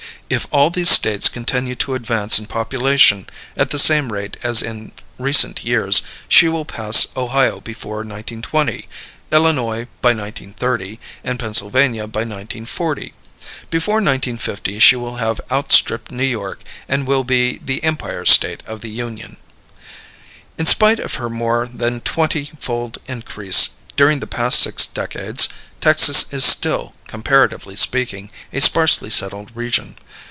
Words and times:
If 0.31 0.47
all 0.49 0.69
these 0.69 0.89
States 0.89 1.27
continue 1.27 1.75
to 1.75 1.93
advance 1.93 2.39
in 2.39 2.45
population 2.45 3.27
at 3.57 3.71
the 3.71 3.77
same 3.79 4.13
rate 4.13 4.37
as 4.41 4.61
in 4.61 4.93
recent 5.19 5.65
years, 5.65 6.03
she 6.29 6.47
will 6.47 6.63
pass 6.63 7.07
Ohio 7.17 7.59
before 7.59 7.97
1920, 7.97 8.87
Illinois 9.29 9.89
by 10.01 10.13
1930, 10.15 11.01
and 11.25 11.37
Pennsylvania 11.37 12.07
by 12.07 12.21
1940. 12.21 13.13
Before 13.69 13.95
1950 13.95 14.79
she 14.79 14.95
will 14.95 15.17
have 15.17 15.41
outstripped 15.51 16.13
New 16.13 16.23
York 16.23 16.61
and 16.87 17.05
will 17.05 17.25
be 17.25 17.59
the 17.63 17.83
Empire 17.83 18.23
State 18.25 18.63
of 18.65 18.79
the 18.79 18.89
Union. 18.89 19.35
In 20.57 20.65
spite 20.65 20.99
of 21.01 21.15
her 21.15 21.29
more 21.29 21.67
than 21.67 21.99
twenty 21.99 22.51
fold 22.61 22.99
increase 23.05 23.71
during 23.97 24.21
the 24.21 24.27
past 24.27 24.61
six 24.61 24.85
decades, 24.85 25.49
Texas 25.81 26.31
is 26.31 26.45
still, 26.45 26.93
comparatively 27.07 27.75
speaking, 27.75 28.31
a 28.53 28.61
sparsely 28.61 29.09
settled 29.09 29.51
region. 29.53 29.97